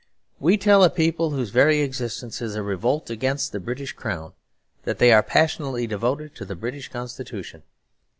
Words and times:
We 0.39 0.57
tell 0.57 0.83
a 0.83 0.89
people 0.89 1.29
whose 1.29 1.51
very 1.51 1.81
existence 1.81 2.41
is 2.41 2.55
a 2.55 2.63
revolt 2.63 3.11
against 3.11 3.51
the 3.51 3.59
British 3.59 3.93
Crown 3.93 4.33
that 4.83 4.97
they 4.97 5.11
are 5.11 5.21
passionately 5.21 5.85
devoted 5.85 6.33
to 6.37 6.43
the 6.45 6.55
British 6.55 6.89
Constitution. 6.89 7.61